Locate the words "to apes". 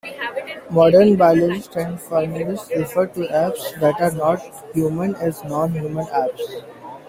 3.05-3.71